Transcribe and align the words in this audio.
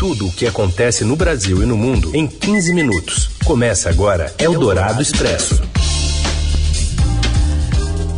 Tudo 0.00 0.28
o 0.28 0.32
que 0.32 0.46
acontece 0.46 1.04
no 1.04 1.14
Brasil 1.14 1.62
e 1.62 1.66
no 1.66 1.76
mundo 1.76 2.16
em 2.16 2.26
15 2.26 2.72
minutos. 2.72 3.28
Começa 3.44 3.90
agora 3.90 4.34
Eldorado 4.38 5.02
Expresso. 5.02 5.60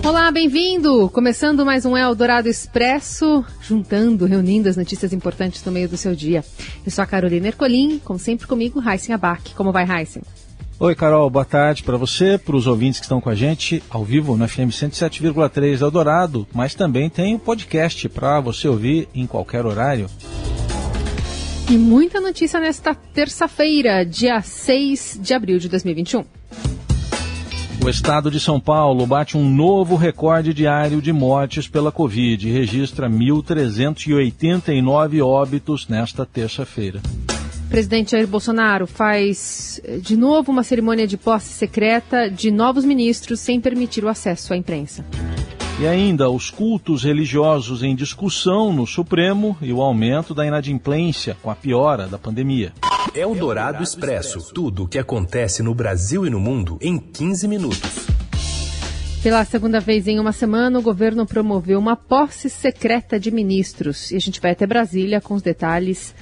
Olá, 0.04 0.30
bem-vindo! 0.30 1.10
Começando 1.10 1.66
mais 1.66 1.84
um 1.84 1.96
Eldorado 1.96 2.48
Expresso, 2.48 3.44
juntando, 3.60 4.26
reunindo 4.26 4.68
as 4.68 4.76
notícias 4.76 5.12
importantes 5.12 5.64
no 5.64 5.72
meio 5.72 5.88
do 5.88 5.96
seu 5.96 6.14
dia. 6.14 6.44
Eu 6.86 6.92
sou 6.92 7.02
a 7.02 7.06
Carolina 7.06 7.48
Ercolim, 7.48 7.98
como 7.98 8.16
sempre 8.16 8.46
comigo, 8.46 8.80
Heisen 8.80 9.16
Abac. 9.16 9.52
Como 9.52 9.72
vai, 9.72 9.82
Heisen? 9.82 10.22
Oi, 10.78 10.94
Carol, 10.94 11.28
boa 11.28 11.44
tarde 11.44 11.82
para 11.82 11.96
você, 11.96 12.38
para 12.38 12.54
os 12.54 12.68
ouvintes 12.68 13.00
que 13.00 13.06
estão 13.06 13.20
com 13.20 13.28
a 13.28 13.34
gente 13.34 13.82
ao 13.90 14.04
vivo 14.04 14.36
no 14.36 14.46
FM 14.46 14.70
107,3 14.70 15.80
Eldorado, 15.80 16.46
mas 16.54 16.76
também 16.76 17.10
tem 17.10 17.34
o 17.34 17.38
um 17.38 17.40
podcast 17.40 18.08
para 18.08 18.38
você 18.38 18.68
ouvir 18.68 19.08
em 19.12 19.26
qualquer 19.26 19.66
horário. 19.66 20.08
E 21.72 21.78
muita 21.78 22.20
notícia 22.20 22.60
nesta 22.60 22.94
terça-feira, 22.94 24.04
dia 24.04 24.42
6 24.42 25.18
de 25.22 25.32
abril 25.32 25.58
de 25.58 25.70
2021. 25.70 26.22
O 27.82 27.88
estado 27.88 28.30
de 28.30 28.38
São 28.38 28.60
Paulo 28.60 29.06
bate 29.06 29.38
um 29.38 29.48
novo 29.48 29.96
recorde 29.96 30.52
diário 30.52 31.00
de 31.00 31.14
mortes 31.14 31.66
pela 31.66 31.90
Covid 31.90 32.46
e 32.46 32.52
registra 32.52 33.08
1.389 33.08 35.24
óbitos 35.24 35.88
nesta 35.88 36.26
terça-feira. 36.26 37.00
O 37.64 37.68
presidente 37.70 38.10
Jair 38.10 38.26
Bolsonaro 38.26 38.86
faz 38.86 39.80
eh, 39.82 39.96
de 39.96 40.14
novo 40.14 40.52
uma 40.52 40.62
cerimônia 40.62 41.06
de 41.06 41.16
posse 41.16 41.54
secreta 41.54 42.28
de 42.28 42.50
novos 42.50 42.84
ministros 42.84 43.40
sem 43.40 43.58
permitir 43.58 44.04
o 44.04 44.10
acesso 44.10 44.52
à 44.52 44.58
imprensa. 44.58 45.06
E 45.80 45.86
ainda 45.86 46.30
os 46.30 46.50
cultos 46.50 47.02
religiosos 47.02 47.82
em 47.82 47.96
discussão 47.96 48.72
no 48.72 48.86
Supremo 48.86 49.56
e 49.60 49.72
o 49.72 49.80
aumento 49.80 50.34
da 50.34 50.46
inadimplência 50.46 51.36
com 51.42 51.50
a 51.50 51.54
piora 51.54 52.06
da 52.06 52.18
pandemia. 52.18 52.72
É 53.14 53.26
o 53.26 53.34
Dourado 53.34 53.82
Expresso. 53.82 54.52
Tudo 54.52 54.84
o 54.84 54.88
que 54.88 54.98
acontece 54.98 55.62
no 55.62 55.74
Brasil 55.74 56.26
e 56.26 56.30
no 56.30 56.38
mundo 56.38 56.78
em 56.80 56.98
15 56.98 57.48
minutos. 57.48 58.06
Pela 59.22 59.44
segunda 59.44 59.80
vez 59.80 60.06
em 60.06 60.20
uma 60.20 60.32
semana, 60.32 60.78
o 60.78 60.82
governo 60.82 61.26
promoveu 61.26 61.78
uma 61.78 61.96
posse 61.96 62.50
secreta 62.50 63.18
de 63.18 63.30
ministros. 63.30 64.10
E 64.10 64.16
a 64.16 64.20
gente 64.20 64.40
vai 64.40 64.52
até 64.52 64.66
Brasília 64.66 65.20
com 65.20 65.34
os 65.34 65.42
detalhes 65.42 66.14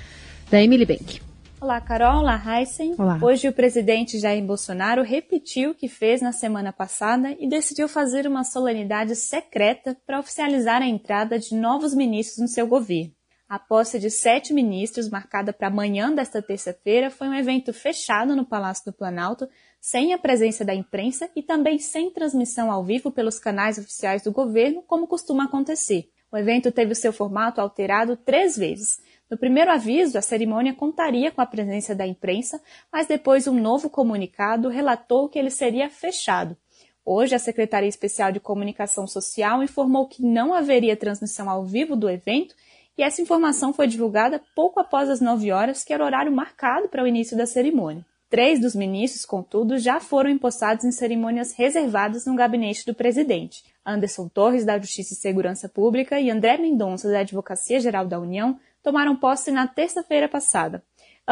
da 0.51 0.63
Emily 0.63 0.87
Bank. 0.87 1.30
Olá, 1.61 1.79
Carol. 1.79 2.21
Olá, 2.21 2.43
Heisen. 2.43 2.95
Olá. 2.97 3.19
Hoje 3.21 3.47
o 3.47 3.53
presidente 3.53 4.19
Jair 4.19 4.43
Bolsonaro 4.43 5.03
repetiu 5.03 5.73
o 5.73 5.75
que 5.75 5.89
fez 5.89 6.23
na 6.23 6.33
semana 6.33 6.73
passada 6.73 7.37
e 7.39 7.47
decidiu 7.47 7.87
fazer 7.87 8.27
uma 8.27 8.45
solenidade 8.45 9.15
secreta 9.15 9.95
para 10.07 10.19
oficializar 10.19 10.81
a 10.81 10.87
entrada 10.87 11.39
de 11.39 11.55
novos 11.55 11.95
ministros 11.95 12.39
no 12.39 12.49
seu 12.49 12.67
governo. 12.67 13.13
A 13.47 13.59
posse 13.59 13.99
de 13.99 14.09
sete 14.09 14.55
ministros, 14.55 15.11
marcada 15.11 15.53
para 15.53 15.69
amanhã 15.69 16.11
desta 16.11 16.41
terça-feira, 16.41 17.11
foi 17.11 17.29
um 17.29 17.35
evento 17.35 17.75
fechado 17.75 18.35
no 18.35 18.47
Palácio 18.47 18.87
do 18.87 18.97
Planalto, 18.97 19.47
sem 19.79 20.15
a 20.15 20.19
presença 20.19 20.65
da 20.65 20.75
imprensa 20.75 21.29
e 21.37 21.43
também 21.43 21.79
sem 21.79 22.11
transmissão 22.11 22.73
ao 22.73 22.83
vivo 22.83 23.11
pelos 23.11 23.39
canais 23.39 23.77
oficiais 23.77 24.23
do 24.23 24.33
governo, 24.33 24.83
como 24.87 25.07
costuma 25.07 25.45
acontecer. 25.45 26.09
O 26.33 26.39
evento 26.39 26.71
teve 26.71 26.93
o 26.93 26.97
seu 26.97 27.13
formato 27.13 27.61
alterado 27.61 28.17
três 28.17 28.57
vezes. 28.57 28.99
No 29.31 29.39
primeiro 29.39 29.71
aviso, 29.71 30.19
a 30.19 30.23
cerimônia 30.23 30.75
contaria 30.75 31.31
com 31.31 31.41
a 31.41 31.47
presença 31.47 31.95
da 31.95 32.05
imprensa, 32.05 32.61
mas 32.93 33.07
depois 33.07 33.47
um 33.47 33.61
novo 33.61 33.89
comunicado 33.89 34.69
relatou 34.69 35.29
que 35.29 35.39
ele 35.39 35.51
seria 35.51 35.89
fechado. 35.89 36.57
Hoje, 37.05 37.35
a 37.35 37.39
Secretaria 37.39 37.89
Especial 37.89 38.33
de 38.33 38.41
Comunicação 38.41 39.07
Social 39.07 39.63
informou 39.63 40.09
que 40.09 40.21
não 40.21 40.53
haveria 40.53 40.97
transmissão 40.97 41.49
ao 41.49 41.65
vivo 41.65 41.95
do 41.95 42.11
evento 42.11 42.55
e 42.99 43.03
essa 43.03 43.23
informação 43.23 43.73
foi 43.73 43.87
divulgada 43.87 44.43
pouco 44.55 44.81
após 44.81 45.09
as 45.09 45.21
9 45.21 45.51
horas, 45.53 45.85
que 45.85 45.93
era 45.93 46.03
o 46.03 46.07
horário 46.07 46.33
marcado 46.33 46.89
para 46.89 47.03
o 47.03 47.07
início 47.07 47.37
da 47.37 47.47
cerimônia. 47.47 48.05
Três 48.29 48.61
dos 48.61 48.75
ministros, 48.75 49.25
contudo, 49.25 49.79
já 49.79 49.99
foram 49.99 50.31
empossados 50.31 50.85
em 50.85 50.93
cerimônias 50.93 51.53
reservadas 51.53 52.27
no 52.27 52.37
gabinete 52.37 52.85
do 52.85 52.95
presidente. 52.95 53.65
Anderson 53.85 54.29
Torres, 54.29 54.65
da 54.65 54.79
Justiça 54.79 55.15
e 55.15 55.17
Segurança 55.17 55.69
Pública, 55.69 56.21
e 56.21 56.31
André 56.31 56.59
Mendonça, 56.59 57.11
da 57.11 57.21
Advocacia 57.21 57.81
Geral 57.81 58.07
da 58.07 58.21
União, 58.21 58.57
tomaram 58.83 59.17
posse 59.17 59.51
na 59.51 59.67
terça-feira 59.67 60.29
passada. 60.29 60.83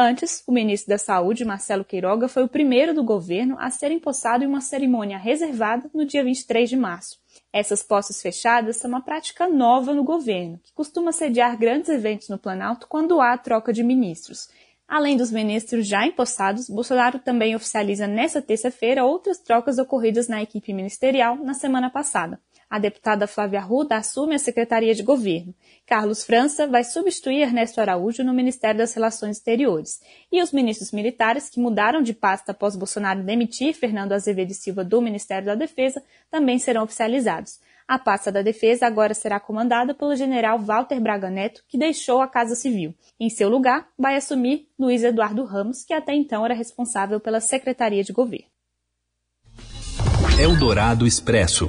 Antes, 0.01 0.43
o 0.47 0.51
ministro 0.51 0.89
da 0.89 0.97
Saúde, 0.97 1.43
Marcelo 1.43 1.83
Queiroga, 1.83 2.29
foi 2.29 2.43
o 2.43 2.47
primeiro 2.47 2.93
do 2.93 3.03
governo 3.03 3.57
a 3.59 3.69
ser 3.69 3.91
empossado 3.91 4.43
em 4.43 4.47
uma 4.47 4.61
cerimônia 4.61 5.17
reservada 5.17 5.89
no 5.93 6.05
dia 6.05 6.23
23 6.23 6.69
de 6.69 6.77
março. 6.77 7.19
Essas 7.51 7.83
posses 7.83 8.21
fechadas 8.21 8.77
são 8.77 8.89
uma 8.89 9.01
prática 9.01 9.47
nova 9.47 9.93
no 9.93 10.03
governo, 10.03 10.59
que 10.63 10.73
costuma 10.73 11.11
sediar 11.11 11.57
grandes 11.57 11.89
eventos 11.89 12.29
no 12.29 12.37
Planalto 12.37 12.87
quando 12.87 13.19
há 13.19 13.37
troca 13.37 13.73
de 13.73 13.83
ministros. 13.83 14.47
Além 14.87 15.17
dos 15.17 15.31
ministros 15.31 15.85
já 15.85 16.07
empossados, 16.07 16.69
Bolsonaro 16.69 17.19
também 17.19 17.55
oficializa 17.55 18.07
nesta 18.07 18.41
terça-feira 18.41 19.05
outras 19.05 19.37
trocas 19.37 19.77
ocorridas 19.77 20.27
na 20.27 20.41
equipe 20.41 20.73
ministerial 20.73 21.35
na 21.35 21.53
semana 21.53 21.89
passada. 21.89 22.39
A 22.69 22.77
deputada 22.77 23.25
Flávia 23.25 23.59
Arruda 23.59 23.95
assume 23.95 24.35
a 24.35 24.39
Secretaria 24.39 24.93
de 24.93 25.01
Governo. 25.01 25.55
Carlos 25.87 26.23
França 26.23 26.67
vai 26.67 26.83
substituir 26.83 27.41
Ernesto 27.41 27.81
Araújo 27.81 28.23
no 28.23 28.31
Ministério 28.31 28.77
das 28.77 28.93
Relações 28.93 29.37
Exteriores. 29.37 29.99
E 30.31 30.39
os 30.39 30.51
ministros 30.51 30.91
militares, 30.91 31.49
que 31.49 31.59
mudaram 31.59 32.03
de 32.03 32.13
pasta 32.13 32.51
após 32.51 32.75
Bolsonaro 32.75 33.23
demitir 33.23 33.73
Fernando 33.73 34.11
Azevedo 34.11 34.53
Silva 34.53 34.83
do 34.83 35.01
Ministério 35.01 35.47
da 35.47 35.55
Defesa, 35.55 36.03
também 36.29 36.59
serão 36.59 36.83
oficializados. 36.83 37.59
A 37.87 37.97
pasta 37.97 38.31
da 38.31 38.43
Defesa 38.43 38.85
agora 38.85 39.15
será 39.15 39.39
comandada 39.39 39.95
pelo 39.95 40.15
general 40.15 40.59
Walter 40.59 40.99
Braga 40.99 41.27
Neto, 41.27 41.63
que 41.67 41.75
deixou 41.75 42.21
a 42.21 42.27
Casa 42.27 42.53
Civil. 42.53 42.93
Em 43.19 43.31
seu 43.31 43.49
lugar, 43.49 43.87
vai 43.97 44.15
assumir 44.15 44.67
Luiz 44.77 45.03
Eduardo 45.03 45.43
Ramos, 45.43 45.83
que 45.83 45.93
até 45.93 46.13
então 46.13 46.45
era 46.45 46.53
responsável 46.53 47.19
pela 47.19 47.41
Secretaria 47.41 48.03
de 48.03 48.13
Governo. 48.13 48.45
Eldorado 50.39 51.07
Expresso. 51.07 51.67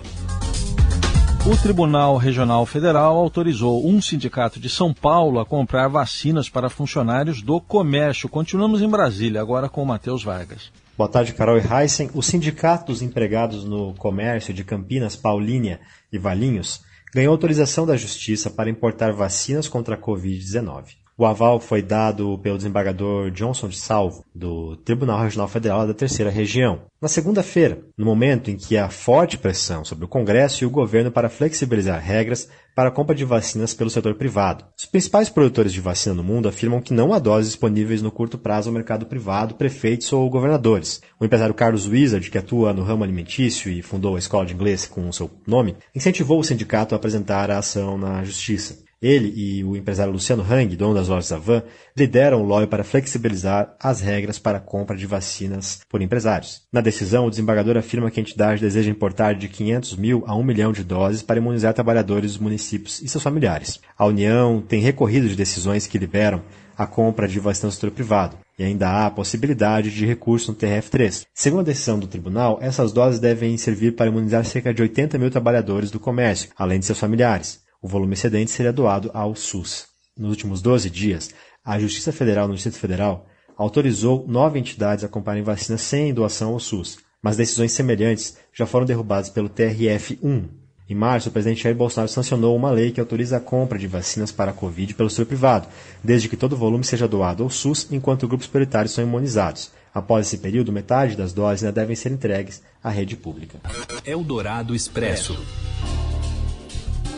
O 1.51 1.57
Tribunal 1.57 2.17
Regional 2.17 2.65
Federal 2.65 3.17
autorizou 3.17 3.85
um 3.85 4.01
sindicato 4.01 4.61
de 4.61 4.69
São 4.71 4.95
Paulo 4.95 5.41
a 5.41 5.45
comprar 5.45 5.89
vacinas 5.89 6.49
para 6.49 6.71
funcionários 6.71 7.43
do 7.43 7.61
comércio. 7.61 8.29
Continuamos 8.29 8.81
em 8.81 8.89
Brasília, 8.89 9.41
agora 9.41 9.69
com 9.69 9.83
o 9.83 9.87
Matheus 9.87 10.23
Vargas. 10.23 10.71
Boa 10.97 11.11
tarde, 11.11 11.35
Carol 11.35 11.59
e 11.59 11.61
Heisen. 11.61 12.09
O 12.15 12.23
Sindicato 12.23 12.93
dos 12.93 13.03
Empregados 13.03 13.65
no 13.65 13.95
Comércio 13.95 14.55
de 14.55 14.63
Campinas, 14.63 15.17
Paulínia 15.17 15.81
e 16.13 16.19
Valinhos 16.19 16.83
ganhou 17.13 17.33
autorização 17.33 17.85
da 17.85 17.97
Justiça 17.97 18.49
para 18.49 18.71
importar 18.71 19.13
vacinas 19.13 19.67
contra 19.67 19.97
a 19.97 19.99
Covid-19. 19.99 21.00
O 21.21 21.27
aval 21.27 21.61
foi 21.61 21.83
dado 21.83 22.39
pelo 22.39 22.57
desembargador 22.57 23.31
Johnson 23.31 23.69
de 23.69 23.77
Salvo, 23.77 24.25
do 24.35 24.75
Tribunal 24.79 25.21
Regional 25.21 25.47
Federal 25.49 25.87
da 25.87 25.93
Terceira 25.93 26.31
Região. 26.31 26.81
Na 26.99 27.09
segunda-feira, 27.09 27.83
no 27.95 28.07
momento 28.07 28.51
em 28.51 28.57
que 28.57 28.75
há 28.79 28.89
forte 28.89 29.37
pressão 29.37 29.85
sobre 29.85 30.07
o 30.07 30.09
Congresso 30.09 30.65
e 30.65 30.67
o 30.67 30.71
governo 30.71 31.11
para 31.13 31.29
flexibilizar 31.29 32.01
regras 32.01 32.49
para 32.75 32.89
a 32.89 32.91
compra 32.91 33.15
de 33.15 33.27
vacinas 33.27 33.75
pelo 33.75 33.91
setor 33.91 34.15
privado. 34.15 34.65
Os 34.79 34.87
principais 34.87 35.29
produtores 35.29 35.75
de 35.75 35.81
vacina 35.83 36.15
no 36.15 36.25
mundo 36.25 36.49
afirmam 36.49 36.81
que 36.81 36.95
não 36.95 37.13
há 37.13 37.19
doses 37.19 37.51
disponíveis 37.51 38.01
no 38.01 38.11
curto 38.11 38.39
prazo 38.39 38.71
ao 38.71 38.75
mercado 38.75 39.05
privado, 39.05 39.57
prefeitos 39.57 40.11
ou 40.15 40.31
governadores. 40.31 41.03
O 41.21 41.25
empresário 41.27 41.53
Carlos 41.53 41.87
Wizard, 41.87 42.31
que 42.31 42.39
atua 42.39 42.73
no 42.73 42.83
ramo 42.83 43.05
alimentício 43.05 43.71
e 43.71 43.83
fundou 43.83 44.17
a 44.17 44.19
escola 44.19 44.47
de 44.47 44.55
inglês 44.55 44.87
com 44.87 45.07
o 45.07 45.13
seu 45.13 45.31
nome, 45.47 45.77
incentivou 45.95 46.41
o 46.41 46.45
sindicato 46.45 46.95
a 46.95 46.97
apresentar 46.97 47.51
a 47.51 47.59
ação 47.59 47.99
na 47.99 48.25
justiça. 48.25 48.89
Ele 49.03 49.33
e 49.35 49.65
o 49.65 49.75
empresário 49.77 50.13
Luciano 50.13 50.43
Hang, 50.43 50.77
dono 50.77 50.95
das 50.95 51.09
lojas 51.09 51.33
Avan, 51.33 51.63
lideram 51.97 52.43
o 52.43 52.45
lobby 52.45 52.67
para 52.67 52.85
flexibilizar 52.85 53.75
as 53.81 54.03
regras 54.03 54.39
para 54.39 54.59
a 54.59 54.61
compra 54.61 54.95
de 54.95 55.07
vacinas 55.07 55.81
por 55.89 56.03
empresários. 56.03 56.63
Na 56.71 56.83
decisão, 56.83 57.27
o 57.27 57.31
desembargador 57.31 57.79
afirma 57.79 58.11
que 58.11 58.21
a 58.21 58.23
entidade 58.23 58.61
deseja 58.61 58.91
importar 58.91 59.35
de 59.35 59.49
500 59.49 59.97
mil 59.97 60.23
a 60.27 60.37
1 60.37 60.43
milhão 60.43 60.71
de 60.71 60.85
doses 60.85 61.23
para 61.23 61.39
imunizar 61.39 61.73
trabalhadores 61.73 62.33
dos 62.33 62.41
municípios 62.41 63.01
e 63.01 63.09
seus 63.09 63.25
familiares. 63.25 63.81
A 63.97 64.05
União 64.05 64.61
tem 64.61 64.83
recorrido 64.83 65.29
de 65.29 65.35
decisões 65.35 65.87
que 65.87 65.97
liberam 65.97 66.43
a 66.77 66.87
compra 66.87 67.27
de 67.27 67.41
vacinas 67.41 67.75
no 67.75 67.81
setor 67.81 67.91
privado. 67.93 68.37
E 68.59 68.65
ainda 68.65 68.89
há 68.89 69.07
a 69.07 69.11
possibilidade 69.11 69.91
de 69.91 70.05
recurso 70.05 70.53
no 70.53 70.59
TRF3. 70.59 71.27
Segundo 71.33 71.61
a 71.61 71.65
decisão 71.65 71.99
do 71.99 72.07
tribunal, 72.07 72.59
essas 72.61 72.93
doses 72.93 73.19
devem 73.19 73.57
servir 73.57 73.93
para 73.93 74.09
imunizar 74.09 74.45
cerca 74.45 74.75
de 74.75 74.83
80 74.83 75.17
mil 75.19 75.31
trabalhadores 75.31 75.91
do 75.91 75.99
comércio, 75.99 76.51
além 76.57 76.79
de 76.79 76.85
seus 76.85 76.99
familiares. 76.99 77.61
O 77.83 77.89
volume 77.89 78.13
excedente 78.13 78.51
seria 78.51 78.73
doado 78.73 79.11
ao 79.15 79.35
SUS. 79.35 79.87
Nos 80.17 80.31
últimos 80.31 80.61
12 80.61 80.91
dias, 80.91 81.31
a 81.65 81.79
Justiça 81.79 82.13
Federal 82.13 82.47
no 82.47 82.55
Distrito 82.55 82.79
Federal 82.79 83.27
autorizou 83.57 84.27
nove 84.29 84.59
entidades 84.59 85.03
a 85.03 85.09
comprarem 85.09 85.43
vacinas 85.43 85.81
sem 85.81 86.13
doação 86.13 86.53
ao 86.53 86.61
SUS, 86.61 86.99
mas 87.23 87.39
decisões 87.39 87.73
semelhantes 87.73 88.37
já 88.53 88.67
foram 88.67 88.85
derrubadas 88.85 89.31
pelo 89.31 89.49
TRF-1. 89.49 90.45
Em 90.91 90.95
março, 90.95 91.29
o 91.29 91.33
presidente 91.33 91.63
Jair 91.63 91.75
Bolsonaro 91.75 92.11
sancionou 92.11 92.55
uma 92.55 92.71
lei 92.71 92.91
que 92.91 93.01
autoriza 93.01 93.37
a 93.37 93.41
compra 93.41 93.79
de 93.79 93.87
vacinas 93.87 94.33
para 94.33 94.51
a 94.51 94.55
Covid 94.55 94.93
pelo 94.93 95.09
setor 95.09 95.27
privado, 95.27 95.69
desde 96.03 96.29
que 96.29 96.37
todo 96.37 96.53
o 96.55 96.57
volume 96.57 96.85
seja 96.85 97.09
doado 97.09 97.45
ao 97.45 97.49
SUS 97.49 97.87
enquanto 97.91 98.29
grupos 98.29 98.47
prioritários 98.47 98.93
são 98.93 99.05
imunizados. 99.05 99.71
Após 99.95 100.27
esse 100.27 100.39
período, 100.39 100.73
metade 100.73 101.17
das 101.17 101.33
doses 101.33 101.63
ainda 101.63 101.73
devem 101.73 101.97
ser 101.97 102.13
entregues 102.13 102.61
à 102.83 102.91
rede 102.91 103.17
pública. 103.17 103.59
Eldorado 104.05 104.75
Expresso. 104.75 105.39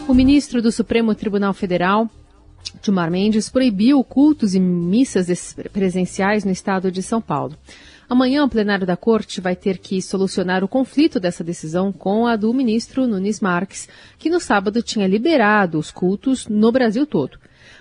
O 0.09 0.15
ministro 0.15 0.61
do 0.61 0.73
Supremo 0.73 1.15
Tribunal 1.15 1.55
Federal 1.55 2.11
Gilmar 2.83 3.11
Mendes 3.11 3.49
proibiu 3.49 4.03
cultos 4.03 4.55
e 4.55 4.61
missas 4.61 5.55
presenciais 5.73 6.45
no 6.45 6.51
estado 6.51 6.91
de 6.91 7.03
São 7.03 7.21
Paulo. 7.21 7.57
Amanhã, 8.09 8.45
o 8.45 8.49
plenário 8.49 8.87
da 8.87 8.97
Corte 8.97 9.41
vai 9.41 9.57
ter 9.57 9.79
que 9.79 10.03
solucionar 10.03 10.63
o 10.65 10.69
conflito 10.69 11.19
dessa 11.19 11.45
decisão 11.45 11.93
com 11.93 12.27
a 12.27 12.37
do 12.37 12.53
ministro 12.53 13.07
Nunes 13.07 13.41
Marques, 13.41 13.89
que 14.19 14.29
no 14.29 14.41
sábado 14.41 14.83
tinha 14.83 15.07
liberado 15.07 15.79
os 15.79 15.91
cultos 15.91 16.47
no 16.47 16.71
Brasil 16.73 17.07
todo. 17.07 17.39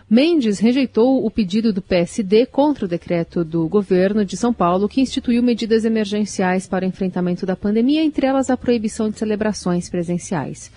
Mendes 0.09 0.59
rejeitou 0.59 1.25
o 1.25 1.31
pedido 1.31 1.73
do 1.73 1.81
PSD 1.81 2.45
contra 2.45 2.85
o 2.85 2.87
decreto 2.87 3.43
do 3.43 3.67
governo 3.67 4.23
de 4.23 4.37
São 4.37 4.53
Paulo 4.53 4.87
que 4.87 5.01
instituiu 5.01 5.41
medidas 5.41 5.85
emergenciais 5.85 6.67
para 6.67 6.85
o 6.85 6.87
enfrentamento 6.87 7.45
da 7.45 7.55
pandemia, 7.55 8.03
entre 8.03 8.25
elas 8.25 8.49
a 8.49 8.57
proibição 8.57 9.09
de 9.09 9.17
celebrações 9.17 9.89
presenciais. 9.89 10.71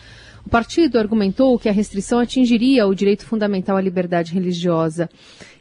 O 0.47 0.51
partido 0.51 0.99
argumentou 0.99 1.59
que 1.59 1.69
a 1.69 1.73
restrição 1.73 2.19
atingiria 2.19 2.87
o 2.87 2.95
direito 2.95 3.25
fundamental 3.25 3.77
à 3.77 3.81
liberdade 3.81 4.35
religiosa 4.35 5.09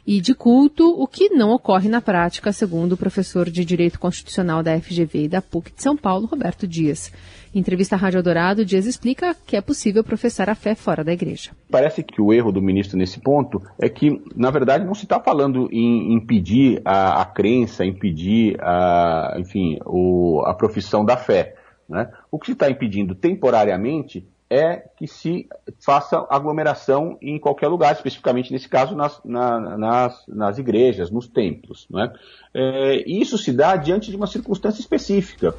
e 0.06 0.20
de 0.20 0.34
culto, 0.34 0.86
o 1.00 1.06
que 1.06 1.30
não 1.30 1.50
ocorre 1.50 1.88
na 1.88 2.02
prática, 2.02 2.52
segundo 2.52 2.92
o 2.92 2.96
professor 2.96 3.48
de 3.48 3.64
Direito 3.64 3.98
Constitucional 3.98 4.62
da 4.62 4.78
FGV 4.78 5.24
e 5.24 5.28
da 5.28 5.40
PUC 5.40 5.72
de 5.72 5.82
São 5.82 5.96
Paulo, 5.96 6.26
Roberto 6.26 6.68
Dias. 6.68 7.10
Em 7.54 7.60
entrevista 7.60 7.96
à 7.96 7.98
Rádio 7.98 8.22
Dourado, 8.22 8.64
Dias 8.64 8.84
explica 8.84 9.34
que 9.46 9.56
é 9.56 9.62
possível 9.62 10.04
professar 10.04 10.50
a 10.50 10.54
fé 10.54 10.74
fora 10.74 11.02
da 11.02 11.12
igreja. 11.12 11.52
Parece 11.70 12.02
que 12.02 12.20
o 12.20 12.32
erro 12.32 12.52
do 12.52 12.60
ministro 12.60 12.98
nesse 12.98 13.18
ponto 13.18 13.62
é 13.80 13.88
que, 13.88 14.22
na 14.36 14.50
verdade, 14.50 14.84
não 14.84 14.94
se 14.94 15.04
está 15.04 15.18
falando 15.18 15.68
em 15.72 16.12
impedir 16.12 16.82
a, 16.84 17.22
a 17.22 17.24
crença, 17.24 17.86
impedir 17.86 18.58
a, 18.60 19.36
enfim, 19.38 19.78
o, 19.86 20.42
a 20.44 20.52
profissão 20.52 21.02
da 21.02 21.16
fé. 21.16 21.54
Né? 21.88 22.10
O 22.30 22.38
que 22.38 22.46
se 22.46 22.52
está 22.52 22.68
impedindo 22.68 23.14
temporariamente 23.14 24.26
é 24.50 24.84
que 24.96 25.06
se 25.06 25.48
faça 25.80 26.26
aglomeração 26.30 27.18
em 27.20 27.38
qualquer 27.38 27.68
lugar, 27.68 27.92
especificamente 27.92 28.52
nesse 28.52 28.68
caso 28.68 28.94
nas, 28.94 29.20
na, 29.24 29.76
nas, 29.76 30.24
nas 30.28 30.58
igrejas, 30.58 31.10
nos 31.10 31.26
templos. 31.26 31.86
Não 31.90 32.02
é? 32.02 32.12
É, 32.52 33.10
isso 33.10 33.38
se 33.38 33.52
dá 33.52 33.76
diante 33.76 34.10
de 34.10 34.16
uma 34.16 34.26
circunstância 34.26 34.80
específica. 34.80 35.54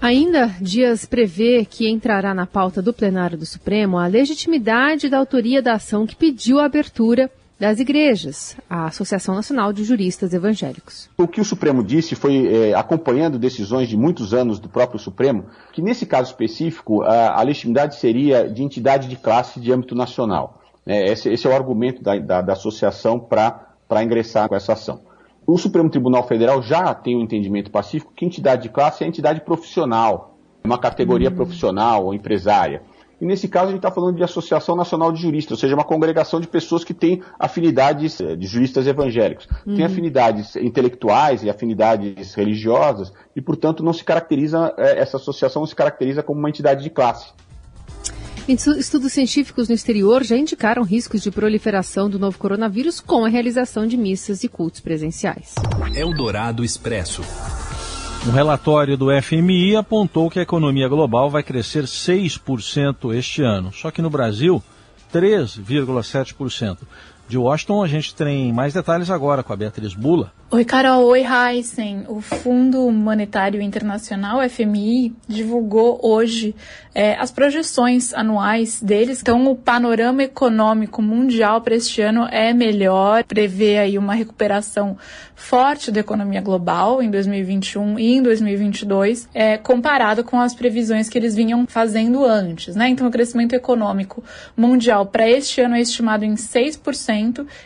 Ainda, 0.00 0.46
Dias 0.60 1.04
prevê 1.04 1.64
que 1.64 1.90
entrará 1.90 2.32
na 2.32 2.46
pauta 2.46 2.80
do 2.80 2.92
plenário 2.92 3.36
do 3.36 3.44
Supremo 3.44 3.98
a 3.98 4.06
legitimidade 4.06 5.08
da 5.08 5.18
autoria 5.18 5.60
da 5.60 5.74
ação 5.74 6.06
que 6.06 6.14
pediu 6.14 6.60
a 6.60 6.66
abertura 6.66 7.28
das 7.58 7.80
igrejas, 7.80 8.56
a 8.70 8.86
Associação 8.86 9.34
Nacional 9.34 9.72
de 9.72 9.82
Juristas 9.82 10.32
Evangélicos. 10.32 11.10
O 11.18 11.26
que 11.26 11.40
o 11.40 11.44
Supremo 11.44 11.82
disse 11.82 12.14
foi, 12.14 12.46
é, 12.46 12.74
acompanhando 12.74 13.38
decisões 13.38 13.88
de 13.88 13.96
muitos 13.96 14.32
anos 14.32 14.60
do 14.60 14.68
próprio 14.68 14.98
Supremo, 14.98 15.46
que 15.72 15.82
nesse 15.82 16.06
caso 16.06 16.30
específico 16.30 17.02
a, 17.02 17.40
a 17.40 17.42
legitimidade 17.42 17.96
seria 17.96 18.48
de 18.48 18.62
entidade 18.62 19.08
de 19.08 19.16
classe 19.16 19.58
de 19.58 19.72
âmbito 19.72 19.94
nacional. 19.94 20.62
É, 20.86 21.10
esse, 21.12 21.28
esse, 21.28 21.46
é 21.46 21.50
o 21.50 21.54
argumento 21.54 22.02
da, 22.02 22.16
da, 22.16 22.40
da 22.40 22.52
associação 22.52 23.18
para 23.18 24.02
ingressar 24.02 24.48
com 24.48 24.54
essa 24.54 24.74
ação. 24.74 25.00
O 25.44 25.58
Supremo 25.58 25.90
Tribunal 25.90 26.28
Federal 26.28 26.62
já 26.62 26.94
tem 26.94 27.16
um 27.16 27.22
entendimento 27.22 27.70
pacífico 27.70 28.12
que 28.14 28.24
entidade 28.24 28.62
de 28.62 28.68
classe 28.68 29.02
é 29.02 29.06
entidade 29.06 29.40
profissional, 29.40 30.38
uma 30.64 30.78
categoria 30.78 31.30
uhum. 31.30 31.36
profissional 31.36 32.04
ou 32.04 32.14
empresária. 32.14 32.82
E 33.20 33.26
nesse 33.26 33.48
caso 33.48 33.66
a 33.66 33.70
gente 33.70 33.78
está 33.78 33.90
falando 33.90 34.16
de 34.16 34.22
Associação 34.22 34.76
Nacional 34.76 35.10
de 35.12 35.20
Juristas, 35.20 35.52
ou 35.52 35.58
seja, 35.58 35.74
uma 35.74 35.84
congregação 35.84 36.40
de 36.40 36.46
pessoas 36.46 36.84
que 36.84 36.94
têm 36.94 37.22
afinidades 37.38 38.20
eh, 38.20 38.36
de 38.36 38.46
juristas 38.46 38.86
evangélicos. 38.86 39.48
Uhum. 39.66 39.74
Tem 39.74 39.84
afinidades 39.84 40.54
intelectuais 40.56 41.42
e 41.42 41.50
afinidades 41.50 42.34
religiosas, 42.34 43.12
e, 43.34 43.40
portanto, 43.40 43.82
não 43.82 43.92
se 43.92 44.04
caracteriza, 44.04 44.72
eh, 44.78 45.00
essa 45.00 45.16
associação 45.16 45.60
não 45.60 45.66
se 45.66 45.74
caracteriza 45.74 46.22
como 46.22 46.38
uma 46.38 46.48
entidade 46.48 46.82
de 46.82 46.90
classe. 46.90 47.32
Estudos 48.48 49.12
científicos 49.12 49.68
no 49.68 49.74
exterior 49.74 50.24
já 50.24 50.34
indicaram 50.34 50.82
riscos 50.82 51.22
de 51.22 51.30
proliferação 51.30 52.08
do 52.08 52.18
novo 52.18 52.38
coronavírus 52.38 52.98
com 52.98 53.22
a 53.26 53.28
realização 53.28 53.86
de 53.86 53.96
missas 53.98 54.42
e 54.42 54.48
cultos 54.48 54.80
presenciais. 54.80 55.54
Eldorado 55.94 56.64
Expresso. 56.64 57.22
Um 58.26 58.30
relatório 58.30 58.96
do 58.96 59.08
FMI 59.22 59.76
apontou 59.76 60.28
que 60.28 60.38
a 60.38 60.42
economia 60.42 60.88
global 60.88 61.30
vai 61.30 61.42
crescer 61.42 61.84
6% 61.84 63.14
este 63.14 63.42
ano, 63.42 63.72
só 63.72 63.90
que 63.90 64.02
no 64.02 64.10
Brasil, 64.10 64.62
3,7%. 65.12 66.78
De 67.28 67.36
Washington, 67.36 67.82
a 67.82 67.86
gente 67.86 68.14
tem 68.14 68.50
mais 68.54 68.72
detalhes 68.72 69.10
agora 69.10 69.42
com 69.42 69.52
a 69.52 69.56
Beatriz 69.56 69.92
Bula. 69.92 70.32
Oi, 70.50 70.64
Carol. 70.64 71.04
Oi, 71.04 71.22
Heisen. 71.26 72.06
O 72.08 72.22
Fundo 72.22 72.90
Monetário 72.90 73.60
Internacional, 73.60 74.40
FMI, 74.48 75.14
divulgou 75.28 76.00
hoje 76.02 76.56
é, 76.94 77.12
as 77.16 77.30
projeções 77.30 78.14
anuais 78.14 78.80
deles. 78.80 79.20
Então, 79.20 79.46
o 79.46 79.54
panorama 79.54 80.22
econômico 80.22 81.02
mundial 81.02 81.60
para 81.60 81.74
este 81.74 82.00
ano 82.00 82.26
é 82.30 82.54
melhor, 82.54 83.24
prevê 83.24 83.76
aí 83.76 83.98
uma 83.98 84.14
recuperação 84.14 84.96
forte 85.36 85.92
da 85.92 86.00
economia 86.00 86.40
global 86.40 87.02
em 87.02 87.10
2021 87.10 87.98
e 87.98 88.14
em 88.14 88.22
2022, 88.22 89.28
é, 89.34 89.58
comparado 89.58 90.24
com 90.24 90.40
as 90.40 90.54
previsões 90.54 91.10
que 91.10 91.18
eles 91.18 91.34
vinham 91.34 91.66
fazendo 91.66 92.24
antes. 92.24 92.74
Né? 92.74 92.88
Então, 92.88 93.06
o 93.06 93.10
crescimento 93.10 93.52
econômico 93.52 94.24
mundial 94.56 95.04
para 95.04 95.28
este 95.28 95.60
ano 95.60 95.76
é 95.76 95.82
estimado 95.82 96.24
em 96.24 96.34
6% 96.34 97.17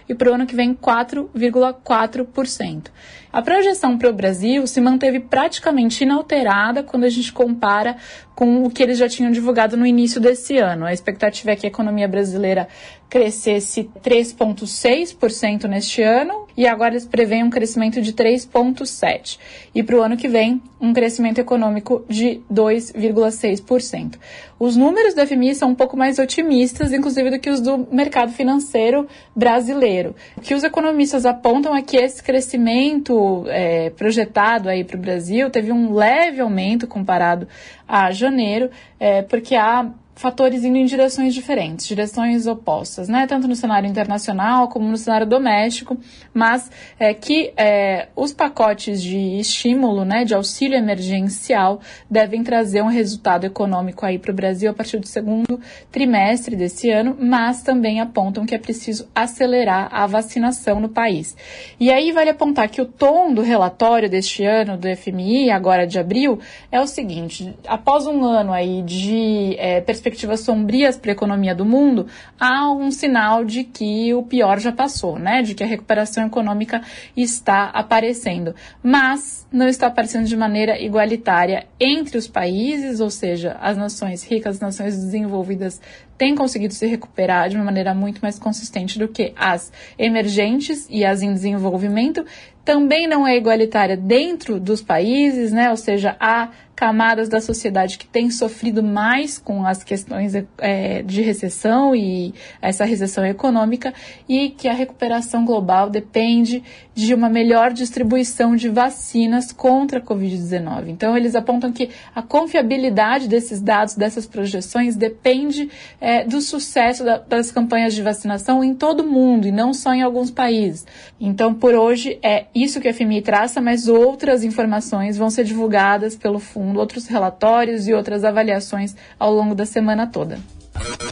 e 0.09 0.15
para 0.15 0.31
o 0.31 0.35
ano 0.35 0.47
que 0.47 0.57
vem 0.57 0.75
4,4%. 0.75 2.87
A 3.33 3.41
projeção 3.41 3.97
para 3.97 4.11
o 4.11 4.13
Brasil 4.13 4.67
se 4.67 4.81
manteve 4.81 5.21
praticamente 5.21 6.05
inalterada 6.05 6.83
quando 6.83 7.05
a 7.05 7.09
gente 7.09 7.33
compara 7.33 7.97
com 8.35 8.65
o 8.65 8.71
que 8.71 8.83
eles 8.83 8.99
já 8.99 9.09
tinham 9.09 9.33
divulgado 9.33 9.77
no 9.77 9.87
início 9.87 10.21
desse 10.21 10.59
ano. 10.59 10.85
A 10.85 10.93
expectativa 10.93 11.53
é 11.53 11.57
que 11.57 11.67
a 11.67 11.69
economia 11.69 12.07
brasileira 12.07 12.69
crescesse 13.09 13.89
3,6% 14.03 15.65
neste 15.65 16.03
ano 16.03 16.42
e 16.57 16.67
agora 16.67 16.95
eles 16.95 17.07
preveem 17.07 17.45
um 17.45 17.51
crescimento 17.51 18.01
de 18.01 18.13
3,7%. 18.13 19.39
E 19.75 19.83
para 19.83 19.97
o 19.97 20.03
ano 20.03 20.17
que 20.17 20.29
vem, 20.29 20.61
um 20.81 20.93
crescimento 20.93 21.39
econômico 21.39 22.05
de 22.09 22.41
2,6%. 22.53 24.19
Os 24.59 24.77
números 24.77 25.15
da 25.15 25.27
FMI 25.27 25.55
são 25.55 25.71
um 25.71 25.75
pouco 25.75 25.97
mais 25.97 26.19
otimistas, 26.19 26.93
inclusive, 26.93 27.31
do 27.31 27.39
que 27.39 27.51
os 27.51 27.61
do 27.61 27.87
mercado 27.91 28.33
financeiro 28.33 29.09
brasileiro. 29.35 30.15
O 30.37 30.41
que 30.41 30.55
os 30.55 30.63
economistas 30.63 31.27
apontam 31.27 31.75
é 31.75 31.83
que 31.83 31.97
esse 31.97 32.23
crescimento 32.23 33.45
é, 33.49 33.91
projetado 33.91 34.69
aí 34.69 34.85
para 34.85 34.97
o 34.97 35.01
Brasil 35.01 35.51
teve 35.51 35.73
um 35.73 35.95
leve 35.95 36.41
aumento 36.41 36.87
comparado 36.87 37.49
a 37.89 38.11
janeiro, 38.11 38.71
é, 38.99 39.23
porque 39.23 39.55
há 39.55 39.91
fatores 40.15 40.63
indo 40.63 40.77
em 40.77 40.85
direções 40.85 41.35
diferentes, 41.35 41.87
direções 41.87 42.47
opostas, 42.47 43.09
né? 43.09 43.27
Tanto 43.27 43.49
no 43.49 43.57
cenário 43.57 43.89
internacional 43.89 44.69
como 44.69 44.89
no 44.89 44.97
cenário 44.97 45.27
doméstico, 45.27 45.99
mas 46.35 46.71
é, 46.99 47.15
que 47.15 47.53
é, 47.57 48.09
os 48.15 48.33
pacotes 48.33 49.03
de 49.03 49.17
estímulo, 49.39 50.05
né, 50.05 50.25
de 50.25 50.35
auxílio 50.35 50.77
emergencial, 50.77 51.81
devem 52.11 52.43
trazer 52.45 52.83
um 52.83 52.89
resultado 52.89 53.45
econômico 53.45 54.05
aí 54.05 54.19
para 54.19 54.31
o 54.31 54.35
Brasil 54.35 54.71
a 54.71 54.75
partir 54.75 54.99
do 54.99 55.07
segundo 55.07 55.61
trimestre 55.91 56.57
desse 56.57 56.91
ano, 56.91 57.17
mas 57.19 57.63
também 57.63 58.01
apontam 58.01 58.45
que 58.45 58.55
é 58.55 58.59
preciso 58.59 59.09
acelerar 59.15 59.89
a 59.91 60.07
vacinação 60.07 60.79
no 60.79 60.89
país. 60.89 61.37
E 61.81 61.91
aí 61.91 62.13
vale 62.13 62.31
apontar 62.31 62.69
que 62.69 62.83
o 62.83 62.87
tom 62.87 63.33
do 63.33 63.43
relatório 63.43 64.09
deste 64.09 64.45
ano 64.45 64.77
do 64.77 64.95
FMI, 64.95 65.51
agora 65.51 65.87
de 65.87 65.99
abril, 65.99 66.39
é 66.71 66.81
o 66.81 66.87
seguinte: 66.87 67.55
após 67.67 68.07
um 68.07 68.25
ano 68.25 68.53
aí 68.53 68.83
de 68.83 69.57
é, 69.59 69.81
perspectiva 69.81 70.02
perspectivas 70.03 70.41
sombrias 70.41 70.97
para 70.97 71.13
a 71.13 71.15
economia 71.15 71.55
do 71.55 71.65
mundo, 71.65 72.07
há 72.39 72.71
um 72.73 72.91
sinal 72.91 73.45
de 73.45 73.63
que 73.63 74.13
o 74.13 74.23
pior 74.25 74.59
já 74.59 74.73
passou, 74.73 75.19
né? 75.19 75.43
De 75.43 75.55
que 75.55 75.63
a 75.63 75.67
recuperação 75.67 76.27
econômica 76.27 76.83
está 77.17 77.67
aparecendo. 77.67 78.55
Mas 78.83 79.47
não 79.53 79.69
está 79.69 79.87
aparecendo 79.87 80.27
de 80.27 80.37
maneira 80.37 80.81
igualitária 80.81 81.67
entre 81.79 82.19
os 82.19 82.27
países, 82.27 83.01
ou 83.01 83.11
seja, 83.11 83.57
as 83.61 83.77
nações 83.77 84.25
ricas, 84.25 84.57
as 84.57 84.61
nações 84.61 84.97
desenvolvidas 84.97 85.81
têm 86.19 86.35
conseguido 86.35 86.75
se 86.75 86.87
recuperar 86.87 87.49
de 87.49 87.57
uma 87.57 87.65
maneira 87.65 87.95
muito 87.95 88.21
mais 88.21 88.39
consistente 88.39 88.99
do 88.99 89.09
que 89.09 89.33
as 89.37 89.73
emergentes 89.99 90.87
e 90.91 91.05
as 91.05 91.23
em 91.23 91.33
desenvolvimento. 91.33 92.25
Também 92.65 93.09
não 93.09 93.27
é 93.27 93.37
igualitária 93.37 93.97
dentro 93.97 94.61
dos 94.61 94.81
países, 94.81 95.53
né? 95.53 95.71
Ou 95.71 95.77
seja, 95.77 96.17
há 96.21 96.51
camadas 96.83 97.29
da 97.29 97.41
sociedade 97.41 97.97
que 97.97 98.09
têm 98.09 98.29
sofrido 98.29 98.83
mais 98.83 99.39
com 99.39 99.65
as 99.65 99.85
questões 99.85 100.33
é, 100.59 101.03
de 101.03 101.23
recessão 101.23 101.95
e 101.95 102.35
essa 102.61 102.85
recessão 102.85 103.25
econômica 103.25 103.95
e 104.29 104.51
que 104.51 104.67
a 104.67 104.73
recuperação 104.73 105.45
global 105.45 105.89
depende 105.89 106.61
de 106.93 107.15
uma 107.15 107.29
melhor 107.29 107.73
distribuição 107.73 108.57
de 108.57 108.69
vacinas 108.69 109.53
contra 109.53 109.99
a 109.99 110.03
Covid-19. 110.03 110.89
Então, 110.89 111.17
eles 111.17 111.35
apontam 111.35 111.73
que 111.73 111.91
a 112.15 112.21
confiabilidade 112.21 113.29
desses 113.29 113.61
dados, 113.61 113.95
dessas 113.95 114.27
projeções, 114.27 114.97
depende 114.97 115.71
é, 116.01 116.25
do 116.25 116.41
sucesso 116.41 117.05
da, 117.05 117.19
das 117.19 117.53
campanhas 117.53 117.95
de 117.95 118.03
vacinação 118.03 118.63
em 118.63 118.75
todo 118.75 119.01
o 119.01 119.09
mundo 119.09 119.47
e 119.47 119.53
não 119.53 119.73
só 119.73 119.95
em 119.95 120.03
alguns 120.03 120.31
países. 120.31 120.85
Então, 121.21 121.55
por 121.55 121.75
hoje, 121.75 122.19
é 122.23 122.47
isso 122.55 122.81
que 122.81 122.89
a 122.89 122.95
FMI 122.95 123.23
traça, 123.23 123.61
mas 123.61 123.89
outras 123.89 124.45
informações 124.45 125.17
vão 125.17 125.31
ser 125.31 125.45
divulgadas 125.45 126.17
pelo 126.17 126.39
fundo, 126.39 126.79
outros 126.79 127.07
relatórios 127.07 127.89
e 127.89 127.95
outras 127.95 128.25
avaliações 128.25 128.95
ao 129.19 129.33
longo 129.33 129.55
da 129.55 129.65
semana 129.65 130.07
toda. 130.07 130.39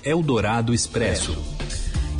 Eldorado 0.04 0.74
Expresso. 0.74 1.59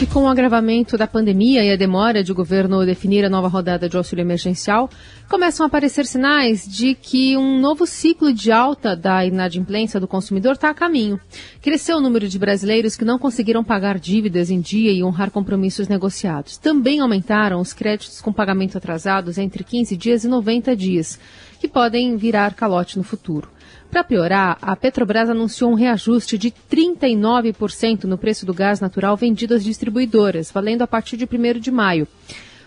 E 0.03 0.07
com 0.07 0.23
o 0.23 0.29
agravamento 0.29 0.97
da 0.97 1.07
pandemia 1.07 1.63
e 1.63 1.71
a 1.71 1.77
demora 1.77 2.25
de 2.25 2.33
o 2.33 2.35
governo 2.35 2.87
definir 2.87 3.23
a 3.23 3.29
nova 3.29 3.49
rodada 3.49 3.87
de 3.87 3.99
auxílio 3.99 4.23
emergencial, 4.23 4.89
começam 5.29 5.63
a 5.63 5.67
aparecer 5.67 6.07
sinais 6.07 6.67
de 6.67 6.95
que 6.95 7.37
um 7.37 7.61
novo 7.61 7.87
ciclo 7.87 8.33
de 8.33 8.51
alta 8.51 8.97
da 8.97 9.27
inadimplência 9.27 10.01
do 10.01 10.09
consumidor 10.09 10.53
está 10.53 10.71
a 10.71 10.75
caminho. 10.75 11.21
Cresceu 11.61 11.99
o 11.99 12.01
número 12.01 12.29
de 12.29 12.39
brasileiros 12.39 12.97
que 12.97 13.05
não 13.05 13.19
conseguiram 13.19 13.63
pagar 13.63 13.99
dívidas 13.99 14.51
em 14.51 14.59
dia 14.59 14.91
e 14.91 15.05
honrar 15.05 15.31
compromissos 15.31 15.87
negociados. 15.87 16.57
Também 16.57 17.01
aumentaram 17.01 17.61
os 17.61 17.75
créditos 17.75 18.23
com 18.23 18.33
pagamento 18.33 18.79
atrasados 18.79 19.37
entre 19.37 19.63
15 19.63 19.99
dias 19.99 20.25
e 20.25 20.29
90 20.29 20.75
dias, 20.75 21.21
que 21.61 21.69
podem 21.69 22.17
virar 22.17 22.55
calote 22.55 22.97
no 22.97 23.05
futuro. 23.05 23.51
Para 23.91 24.05
piorar, 24.05 24.57
a 24.63 24.77
Petrobras 24.77 25.29
anunciou 25.29 25.73
um 25.73 25.75
reajuste 25.75 26.39
de 26.39 26.53
39% 26.71 28.05
no 28.05 28.17
preço 28.17 28.47
do 28.47 28.55
gás 28.55 28.79
natural 28.79 29.17
vendido 29.17 29.55
às 29.55 29.65
distribuidoras, 29.65 30.53
valendo 30.53 30.83
a 30.83 30.87
partir 30.87 31.17
de 31.17 31.25
1 31.25 31.59
de 31.59 31.73
maio. 31.73 32.07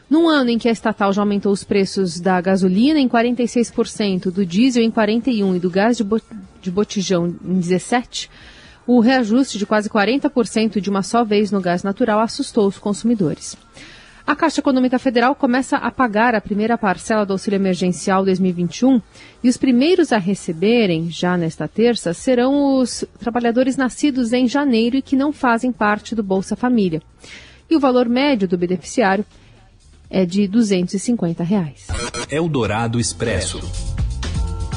Num 0.09 0.27
ano 0.27 0.49
em 0.49 0.57
que 0.57 0.67
a 0.67 0.71
estatal 0.71 1.13
já 1.13 1.21
aumentou 1.21 1.51
os 1.51 1.63
preços 1.63 2.19
da 2.19 2.41
gasolina 2.41 2.99
em 2.99 3.07
46%, 3.07 4.31
do 4.31 4.45
diesel 4.45 4.83
em 4.83 4.91
41% 4.91 5.55
e 5.55 5.59
do 5.59 5.69
gás 5.69 5.97
de, 5.97 6.69
botijão 6.69 7.27
em 7.27 7.59
17%, 7.59 8.27
o 8.85 8.99
reajuste 8.99 9.57
de 9.57 9.65
quase 9.65 9.89
40% 9.89 10.81
de 10.81 10.89
uma 10.89 11.01
só 11.01 11.23
vez 11.23 11.51
no 11.51 11.61
gás 11.61 11.83
natural 11.83 12.19
assustou 12.19 12.67
os 12.67 12.77
consumidores. 12.77 13.55
A 14.25 14.37
Caixa 14.37 14.61
Econômica 14.61 14.97
Federal 14.97 15.35
começa 15.35 15.75
a 15.75 15.91
pagar 15.91 16.33
a 16.33 16.39
primeira 16.39 16.77
parcela 16.77 17.25
do 17.25 17.33
auxílio 17.33 17.57
emergencial 17.57 18.23
2021 18.23 19.01
e 19.43 19.49
os 19.49 19.57
primeiros 19.57 20.13
a 20.13 20.17
receberem, 20.17 21.09
já 21.09 21.35
nesta 21.35 21.67
terça, 21.67 22.13
serão 22.13 22.79
os 22.79 23.03
trabalhadores 23.19 23.75
nascidos 23.75 24.31
em 24.31 24.47
janeiro 24.47 24.95
e 24.95 25.01
que 25.01 25.17
não 25.17 25.33
fazem 25.33 25.73
parte 25.73 26.15
do 26.15 26.23
Bolsa 26.23 26.55
Família. 26.55 27.01
E 27.69 27.75
o 27.75 27.81
valor 27.81 28.07
médio 28.07 28.47
do 28.47 28.57
beneficiário 28.57 29.25
é 30.09 30.25
de 30.25 30.47
250 30.47 31.43
reais. 31.43 31.87
Eldorado 32.31 33.01
Expresso. 33.01 33.59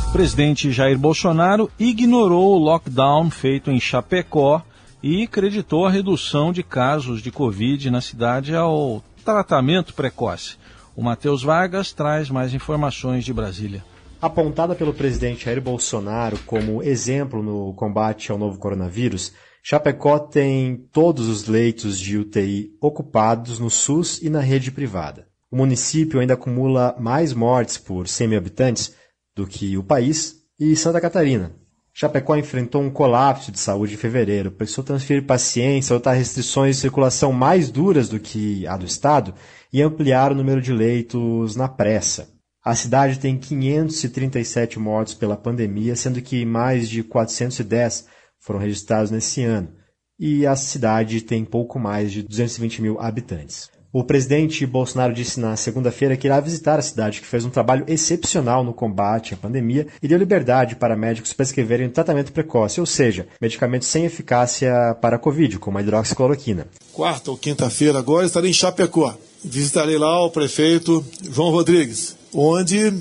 O 0.08 0.12
presidente 0.12 0.72
Jair 0.72 0.98
Bolsonaro 0.98 1.70
ignorou 1.78 2.56
o 2.56 2.58
lockdown 2.58 3.30
feito 3.30 3.70
em 3.70 3.78
Chapecó 3.78 4.62
e 5.02 5.22
acreditou 5.22 5.86
a 5.86 5.90
redução 5.90 6.52
de 6.52 6.64
casos 6.64 7.22
de 7.22 7.30
Covid 7.30 7.90
na 7.90 8.00
cidade 8.00 8.56
ao 8.56 9.04
tratamento 9.34 9.92
precoce. 9.92 10.56
O 10.94 11.02
Matheus 11.02 11.42
Vargas 11.42 11.92
traz 11.92 12.30
mais 12.30 12.54
informações 12.54 13.24
de 13.24 13.34
Brasília. 13.34 13.84
Apontada 14.22 14.74
pelo 14.74 14.94
presidente 14.94 15.44
Jair 15.44 15.60
Bolsonaro 15.60 16.38
como 16.46 16.82
exemplo 16.82 17.42
no 17.42 17.74
combate 17.74 18.30
ao 18.30 18.38
novo 18.38 18.58
coronavírus, 18.58 19.32
Chapecó 19.62 20.20
tem 20.20 20.76
todos 20.92 21.28
os 21.28 21.48
leitos 21.48 21.98
de 21.98 22.16
UTI 22.16 22.70
ocupados 22.80 23.58
no 23.58 23.68
SUS 23.68 24.22
e 24.22 24.30
na 24.30 24.40
rede 24.40 24.70
privada. 24.70 25.26
O 25.50 25.56
município 25.56 26.20
ainda 26.20 26.34
acumula 26.34 26.94
mais 26.98 27.32
mortes 27.32 27.76
por 27.76 28.06
100 28.06 28.28
mil 28.28 28.38
habitantes 28.38 28.94
do 29.34 29.44
que 29.44 29.76
o 29.76 29.82
país 29.82 30.36
e 30.58 30.76
Santa 30.76 31.00
Catarina, 31.00 31.52
Chapecó 31.98 32.36
enfrentou 32.36 32.82
um 32.82 32.90
colapso 32.90 33.50
de 33.50 33.58
saúde 33.58 33.94
em 33.94 33.96
fevereiro, 33.96 34.50
precisou 34.50 34.84
transferir 34.84 35.24
pacientes, 35.24 35.90
adotar 35.90 36.14
restrições 36.14 36.76
de 36.76 36.82
circulação 36.82 37.32
mais 37.32 37.70
duras 37.70 38.06
do 38.06 38.20
que 38.20 38.66
a 38.66 38.76
do 38.76 38.84
estado 38.84 39.32
e 39.72 39.80
ampliar 39.80 40.30
o 40.30 40.34
número 40.34 40.60
de 40.60 40.74
leitos 40.74 41.56
na 41.56 41.68
pressa. 41.68 42.28
A 42.62 42.74
cidade 42.74 43.18
tem 43.18 43.38
537 43.38 44.78
mortos 44.78 45.14
pela 45.14 45.38
pandemia, 45.38 45.96
sendo 45.96 46.20
que 46.20 46.44
mais 46.44 46.86
de 46.86 47.02
410 47.02 48.06
foram 48.40 48.60
registrados 48.60 49.10
nesse 49.10 49.42
ano. 49.42 49.72
E 50.20 50.46
a 50.46 50.54
cidade 50.54 51.22
tem 51.22 51.46
pouco 51.46 51.78
mais 51.78 52.12
de 52.12 52.22
220 52.22 52.82
mil 52.82 53.00
habitantes. 53.00 53.70
O 53.98 54.04
presidente 54.04 54.66
Bolsonaro 54.66 55.14
disse 55.14 55.40
na 55.40 55.56
segunda-feira 55.56 56.18
que 56.18 56.26
irá 56.26 56.38
visitar 56.38 56.78
a 56.78 56.82
cidade, 56.82 57.22
que 57.22 57.26
fez 57.26 57.46
um 57.46 57.48
trabalho 57.48 57.82
excepcional 57.88 58.62
no 58.62 58.74
combate 58.74 59.32
à 59.32 59.38
pandemia 59.38 59.86
e 60.02 60.06
deu 60.06 60.18
liberdade 60.18 60.76
para 60.76 60.94
médicos 60.94 61.32
prescreverem 61.32 61.88
tratamento 61.88 62.30
precoce, 62.30 62.78
ou 62.78 62.84
seja, 62.84 63.26
medicamentos 63.40 63.88
sem 63.88 64.04
eficácia 64.04 64.94
para 65.00 65.16
a 65.16 65.18
Covid, 65.18 65.58
como 65.58 65.78
a 65.78 65.80
hidroxicloroquina. 65.80 66.66
Quarta 66.92 67.30
ou 67.30 67.38
quinta-feira 67.38 67.98
agora 67.98 68.26
estarei 68.26 68.50
em 68.50 68.52
Chapecó. 68.52 69.14
Visitarei 69.42 69.96
lá 69.96 70.22
o 70.22 70.30
prefeito 70.30 71.02
João 71.32 71.48
Rodrigues, 71.48 72.18
onde 72.34 72.92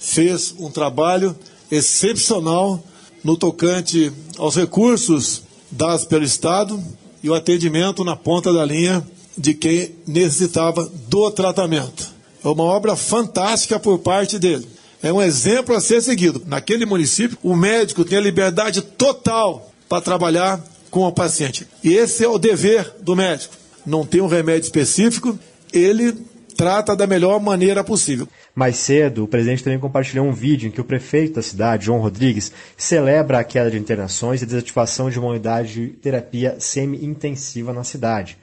fez 0.00 0.52
um 0.58 0.68
trabalho 0.68 1.32
excepcional 1.70 2.82
no 3.22 3.36
tocante 3.36 4.12
aos 4.36 4.56
recursos 4.56 5.44
dados 5.70 6.04
pelo 6.04 6.24
Estado 6.24 6.82
e 7.22 7.30
o 7.30 7.34
atendimento 7.34 8.02
na 8.02 8.16
ponta 8.16 8.52
da 8.52 8.64
linha 8.64 9.06
de 9.36 9.54
quem 9.54 9.94
necessitava 10.06 10.90
do 11.08 11.30
tratamento. 11.30 12.08
É 12.44 12.48
uma 12.48 12.64
obra 12.64 12.96
fantástica 12.96 13.78
por 13.78 13.98
parte 13.98 14.38
dele. 14.38 14.66
É 15.02 15.12
um 15.12 15.22
exemplo 15.22 15.74
a 15.74 15.80
ser 15.80 16.02
seguido. 16.02 16.42
Naquele 16.46 16.84
município, 16.84 17.38
o 17.42 17.56
médico 17.56 18.04
tem 18.04 18.18
a 18.18 18.22
liberdade 18.22 18.82
total 18.82 19.72
para 19.88 20.02
trabalhar 20.02 20.62
com 20.90 21.00
o 21.00 21.12
paciente. 21.12 21.66
E 21.82 21.94
esse 21.94 22.24
é 22.24 22.28
o 22.28 22.38
dever 22.38 22.94
do 23.00 23.16
médico. 23.16 23.54
Não 23.86 24.04
tem 24.04 24.20
um 24.20 24.26
remédio 24.26 24.66
específico, 24.66 25.38
ele 25.72 26.12
trata 26.56 26.94
da 26.94 27.06
melhor 27.06 27.40
maneira 27.40 27.82
possível. 27.82 28.28
Mais 28.54 28.76
cedo, 28.76 29.24
o 29.24 29.28
presidente 29.28 29.64
também 29.64 29.78
compartilhou 29.78 30.26
um 30.26 30.32
vídeo 30.32 30.68
em 30.68 30.70
que 30.70 30.80
o 30.80 30.84
prefeito 30.84 31.36
da 31.36 31.42
cidade, 31.42 31.86
João 31.86 32.00
Rodrigues, 32.00 32.52
celebra 32.76 33.38
a 33.38 33.44
queda 33.44 33.70
de 33.70 33.78
internações 33.78 34.42
e 34.42 34.46
desativação 34.46 35.08
de 35.08 35.18
uma 35.18 35.30
unidade 35.30 35.72
de 35.72 35.86
terapia 35.94 36.56
semi-intensiva 36.58 37.72
na 37.72 37.84
cidade. 37.84 38.36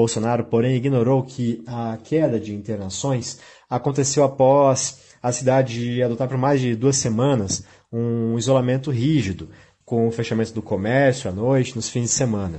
Bolsonaro, 0.00 0.44
porém, 0.44 0.76
ignorou 0.76 1.22
que 1.22 1.62
a 1.66 1.98
queda 2.02 2.40
de 2.40 2.54
internações 2.54 3.38
aconteceu 3.68 4.24
após 4.24 4.98
a 5.22 5.30
cidade 5.30 6.02
adotar 6.02 6.26
por 6.26 6.38
mais 6.38 6.58
de 6.58 6.74
duas 6.74 6.96
semanas 6.96 7.62
um 7.92 8.38
isolamento 8.38 8.90
rígido, 8.90 9.50
com 9.84 10.08
o 10.08 10.10
fechamento 10.10 10.54
do 10.54 10.62
comércio 10.62 11.28
à 11.28 11.32
noite, 11.34 11.76
nos 11.76 11.90
fins 11.90 12.04
de 12.04 12.08
semana. 12.08 12.58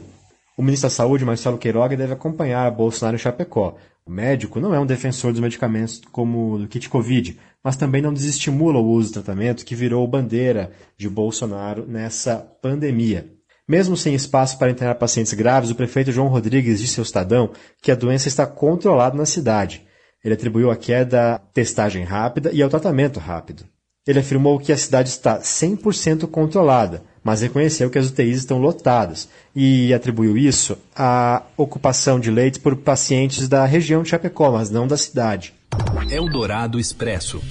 O 0.56 0.62
ministro 0.62 0.88
da 0.88 0.94
Saúde, 0.94 1.26
Marcelo 1.26 1.58
Queiroga, 1.58 1.98
deve 1.98 2.14
acompanhar 2.14 2.70
Bolsonaro 2.70 3.16
em 3.16 3.20
Chapecó. 3.20 3.76
O 4.06 4.12
médico 4.12 4.60
não 4.60 4.76
é 4.76 4.80
um 4.80 4.86
defensor 4.86 5.32
dos 5.32 5.42
medicamentos 5.42 6.00
como 6.12 6.60
do 6.60 6.68
kit 6.68 6.88
Covid, 6.90 7.40
mas 7.64 7.76
também 7.76 8.04
não 8.04 8.14
desestimula 8.14 8.78
o 8.78 8.88
uso 8.88 9.10
do 9.10 9.14
tratamento 9.24 9.66
que 9.66 9.74
virou 9.74 10.08
bandeira 10.08 10.72
de 10.96 11.10
Bolsonaro 11.10 11.88
nessa 11.88 12.36
pandemia. 12.62 13.41
Mesmo 13.72 13.96
sem 13.96 14.14
espaço 14.14 14.58
para 14.58 14.70
internar 14.70 14.96
pacientes 14.96 15.32
graves, 15.32 15.70
o 15.70 15.76
prefeito 15.76 16.12
João 16.12 16.28
Rodrigues 16.28 16.82
disse 16.82 17.00
ao 17.00 17.06
Estadão 17.06 17.52
que 17.82 17.90
a 17.90 17.96
doença 17.96 18.28
está 18.28 18.46
controlada 18.46 19.16
na 19.16 19.26
cidade. 19.26 19.82
Ele 20.22 20.34
atribuiu 20.34 20.70
a 20.70 20.76
queda 20.76 21.36
à 21.36 21.40
testagem 21.40 22.04
rápida 22.04 22.52
e 22.52 22.62
ao 22.62 22.70
tratamento 22.70 23.18
rápido. 23.18 23.64
Ele 24.06 24.20
afirmou 24.20 24.60
que 24.60 24.74
a 24.74 24.78
cidade 24.78 25.08
está 25.08 25.40
100% 25.40 26.28
controlada, 26.28 27.02
mas 27.24 27.44
reconheceu 27.44 27.90
que 27.90 27.98
as 27.98 28.10
UTIs 28.10 28.40
estão 28.40 28.58
lotadas 28.58 29.30
e 29.56 29.94
atribuiu 29.94 30.38
isso 30.38 30.78
à 30.94 31.42
ocupação 31.56 32.20
de 32.20 32.30
leitos 32.30 32.60
por 32.60 32.76
pacientes 32.76 33.48
da 33.48 33.64
região 33.64 34.04
de 34.04 34.10
Chapecó, 34.10 34.52
mas 34.52 34.70
não 34.70 34.86
da 34.86 34.98
cidade. 34.98 35.54
Eldorado 36.10 36.78
Expresso. 36.78 37.42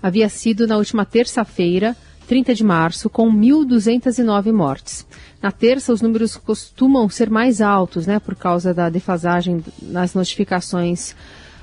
havia 0.01 0.29
sido 0.29 0.65
na 0.65 0.77
última 0.77 1.03
terça-feira, 1.03 1.93
30 2.25 2.53
de 2.53 2.63
março, 2.63 3.09
com 3.09 3.31
1.209 3.31 4.51
mortes. 4.51 5.05
Na 5.41 5.51
terça, 5.51 5.93
os 5.93 6.01
números 6.01 6.35
costumam 6.35 7.07
ser 7.07 7.29
mais 7.29 7.61
altos, 7.61 8.07
né, 8.07 8.19
por 8.19 8.35
causa 8.35 8.73
da 8.73 8.89
defasagem 8.89 9.63
nas 9.81 10.13
notificações 10.13 11.15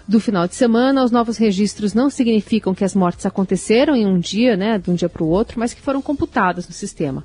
do 0.06 0.20
final 0.20 0.46
de 0.46 0.54
semana. 0.54 1.04
Os 1.04 1.10
novos 1.10 1.36
registros 1.36 1.94
não 1.94 2.08
significam 2.08 2.74
que 2.74 2.84
as 2.84 2.94
mortes 2.94 3.26
aconteceram 3.26 3.94
em 3.94 4.06
um 4.06 4.18
dia, 4.18 4.56
né, 4.56 4.78
de 4.78 4.90
um 4.90 4.94
dia 4.94 5.08
para 5.08 5.24
o 5.24 5.28
outro, 5.28 5.58
mas 5.58 5.74
que 5.74 5.80
foram 5.80 6.00
computadas 6.00 6.66
no 6.66 6.72
sistema. 6.74 7.24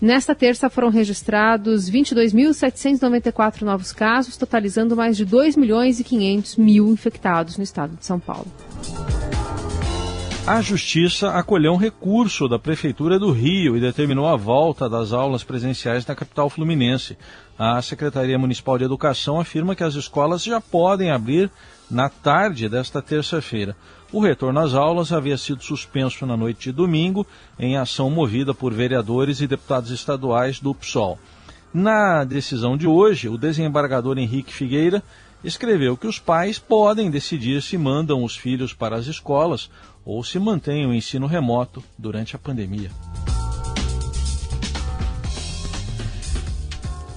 Nesta 0.00 0.34
terça 0.34 0.70
foram 0.70 0.88
registrados 0.88 1.90
22.794 1.90 3.62
novos 3.62 3.92
casos, 3.92 4.36
totalizando 4.38 4.96
mais 4.96 5.14
de 5.14 5.26
2 5.26 5.56
milhões 5.56 6.00
e 6.00 6.04
500 6.04 6.56
mil 6.56 6.88
infectados 6.88 7.58
no 7.58 7.64
estado 7.64 7.96
de 7.96 8.06
São 8.06 8.18
Paulo 8.18 8.46
a 10.46 10.60
Justiça 10.60 11.30
acolheu 11.30 11.72
um 11.72 11.76
recurso 11.76 12.48
da 12.48 12.58
Prefeitura 12.58 13.18
do 13.18 13.30
Rio 13.30 13.76
e 13.76 13.80
determinou 13.80 14.26
a 14.26 14.36
volta 14.36 14.88
das 14.88 15.12
aulas 15.12 15.44
presenciais 15.44 16.04
na 16.06 16.14
capital 16.14 16.48
fluminense. 16.48 17.16
A 17.58 17.80
Secretaria 17.82 18.38
Municipal 18.38 18.78
de 18.78 18.84
Educação 18.84 19.38
afirma 19.38 19.74
que 19.74 19.84
as 19.84 19.94
escolas 19.94 20.42
já 20.42 20.60
podem 20.60 21.10
abrir 21.10 21.50
na 21.90 22.08
tarde 22.08 22.68
desta 22.68 23.02
terça-feira. 23.02 23.76
O 24.12 24.20
retorno 24.20 24.60
às 24.60 24.74
aulas 24.74 25.12
havia 25.12 25.36
sido 25.36 25.62
suspenso 25.62 26.26
na 26.26 26.36
noite 26.36 26.70
de 26.70 26.72
domingo, 26.72 27.26
em 27.58 27.76
ação 27.76 28.10
movida 28.10 28.52
por 28.52 28.72
vereadores 28.72 29.40
e 29.40 29.46
deputados 29.46 29.90
estaduais 29.90 30.58
do 30.58 30.74
PSOL. 30.74 31.18
Na 31.72 32.24
decisão 32.24 32.76
de 32.76 32.86
hoje, 32.86 33.28
o 33.28 33.38
desembargador 33.38 34.18
Henrique 34.18 34.52
Figueira 34.52 35.02
escreveu 35.42 35.96
que 35.96 36.06
os 36.06 36.18
pais 36.18 36.58
podem 36.58 37.10
decidir 37.10 37.62
se 37.62 37.78
mandam 37.78 38.22
os 38.22 38.36
filhos 38.36 38.72
para 38.72 38.96
as 38.96 39.06
escolas 39.06 39.70
ou 40.04 40.22
se 40.24 40.38
mantêm 40.38 40.86
o 40.86 40.94
ensino 40.94 41.26
remoto 41.26 41.82
durante 41.98 42.34
a 42.34 42.38
pandemia. 42.38 42.90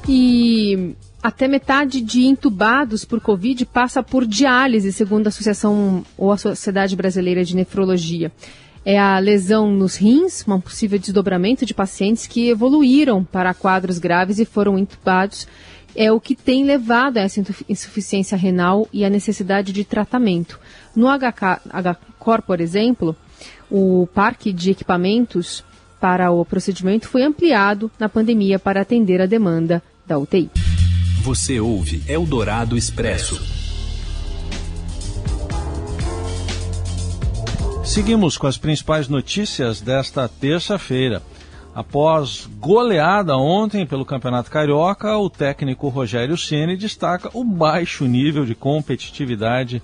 E 0.07 0.95
até 1.21 1.47
metade 1.47 2.01
de 2.01 2.25
entubados 2.25 3.05
por 3.05 3.21
Covid 3.21 3.65
passa 3.65 4.03
por 4.03 4.25
diálise, 4.25 4.91
segundo 4.91 5.27
a 5.27 5.29
Associação 5.29 6.05
ou 6.17 6.31
a 6.31 6.37
Sociedade 6.37 6.95
Brasileira 6.95 7.45
de 7.45 7.55
Nefrologia. 7.55 8.29
É 8.85 8.99
a 8.99 9.17
lesão 9.17 9.71
nos 9.71 9.95
rins, 9.95 10.45
um 10.45 10.59
possível 10.59 10.99
desdobramento 10.99 11.65
de 11.65 11.73
pacientes 11.73 12.27
que 12.27 12.49
evoluíram 12.49 13.23
para 13.23 13.53
quadros 13.53 13.97
graves 13.97 14.39
e 14.39 14.45
foram 14.45 14.77
entubados. 14.77 15.47
É 15.95 16.11
o 16.11 16.19
que 16.19 16.35
tem 16.35 16.65
levado 16.65 17.17
a 17.17 17.21
essa 17.21 17.41
insuficiência 17.69 18.37
renal 18.37 18.85
e 18.91 19.05
a 19.05 19.09
necessidade 19.09 19.71
de 19.71 19.85
tratamento. 19.85 20.59
No 20.93 21.07
HK, 21.07 21.61
HCOR, 22.23 22.41
por 22.41 22.61
exemplo, 22.61 23.15
o 23.69 24.07
parque 24.13 24.53
de 24.53 24.71
equipamentos 24.71 25.63
para 25.99 26.31
o 26.31 26.43
procedimento 26.45 27.07
foi 27.07 27.23
ampliado 27.23 27.91
na 27.99 28.07
pandemia 28.07 28.57
para 28.57 28.81
atender 28.81 29.21
a 29.21 29.25
demanda 29.25 29.83
da 30.07 30.17
UTI. 30.17 30.49
Você 31.21 31.59
ouve 31.59 32.01
Eldorado 32.07 32.77
Expresso. 32.77 33.41
Seguimos 37.85 38.37
com 38.37 38.47
as 38.47 38.57
principais 38.57 39.07
notícias 39.07 39.81
desta 39.81 40.27
terça-feira. 40.27 41.21
Após 41.75 42.47
goleada 42.59 43.35
ontem 43.35 43.85
pelo 43.85 44.05
Campeonato 44.05 44.49
Carioca, 44.49 45.17
o 45.17 45.29
técnico 45.29 45.89
Rogério 45.89 46.37
Ceni 46.37 46.77
destaca 46.77 47.29
o 47.33 47.43
baixo 47.43 48.05
nível 48.05 48.45
de 48.45 48.55
competitividade 48.55 49.81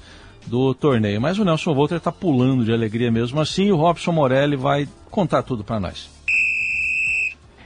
do 0.47 0.73
torneio. 0.73 1.19
Mas 1.21 1.37
o 1.37 1.45
Nelson 1.45 1.73
Volter 1.73 1.97
está 1.97 2.11
pulando 2.11 2.63
de 2.63 2.73
alegria 2.73 3.11
mesmo 3.11 3.39
assim 3.39 3.65
e 3.65 3.71
o 3.71 3.77
Robson 3.77 4.11
Morelli 4.11 4.55
vai 4.55 4.87
contar 5.09 5.43
tudo 5.43 5.63
para 5.63 5.79
nós. 5.79 6.09